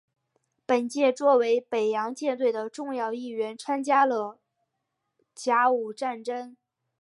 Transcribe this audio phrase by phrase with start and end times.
[0.65, 4.39] 本舰作为北洋舰队的重要一员参加了
[5.35, 6.57] 甲午战争。